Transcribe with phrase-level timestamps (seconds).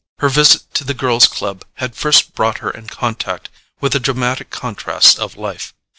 [0.17, 3.49] Her visit to the Girls' Club had first brought her in contact
[3.81, 5.75] with the dramatic contrasts of life.